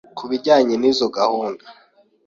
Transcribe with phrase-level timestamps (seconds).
[0.17, 1.63] ku bijyanye n’izo gahunda,